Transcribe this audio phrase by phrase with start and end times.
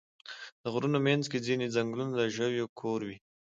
[0.61, 3.17] د غرونو منځ کې ځینې ځنګلونه د ژویو کور وي.